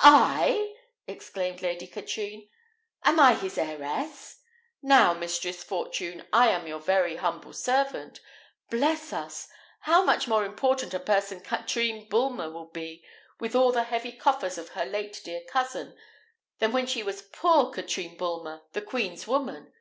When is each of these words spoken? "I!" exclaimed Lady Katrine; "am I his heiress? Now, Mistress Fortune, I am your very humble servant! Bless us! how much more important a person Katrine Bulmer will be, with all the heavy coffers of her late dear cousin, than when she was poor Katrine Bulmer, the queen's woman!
"I!" 0.00 0.76
exclaimed 1.06 1.62
Lady 1.62 1.86
Katrine; 1.86 2.50
"am 3.04 3.18
I 3.18 3.34
his 3.34 3.56
heiress? 3.56 4.40
Now, 4.82 5.14
Mistress 5.14 5.64
Fortune, 5.64 6.26
I 6.34 6.48
am 6.48 6.66
your 6.66 6.80
very 6.80 7.16
humble 7.16 7.54
servant! 7.54 8.20
Bless 8.68 9.14
us! 9.14 9.48
how 9.80 10.04
much 10.04 10.28
more 10.28 10.44
important 10.44 10.92
a 10.92 11.00
person 11.00 11.40
Katrine 11.40 12.10
Bulmer 12.10 12.50
will 12.50 12.68
be, 12.68 13.06
with 13.40 13.56
all 13.56 13.72
the 13.72 13.84
heavy 13.84 14.12
coffers 14.12 14.58
of 14.58 14.68
her 14.76 14.84
late 14.84 15.22
dear 15.24 15.40
cousin, 15.48 15.96
than 16.58 16.72
when 16.72 16.84
she 16.84 17.02
was 17.02 17.22
poor 17.22 17.70
Katrine 17.72 18.18
Bulmer, 18.18 18.60
the 18.74 18.82
queen's 18.82 19.26
woman! 19.26 19.72